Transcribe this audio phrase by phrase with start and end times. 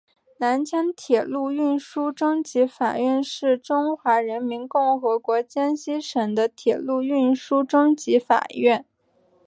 [0.39, 8.83] 南昌铁路运输中级法院是中华人民共和国江西省的铁路运输中级法院。